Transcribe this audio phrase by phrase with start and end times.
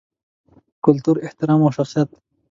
[0.85, 2.09] کلتور، احترام او شخصیت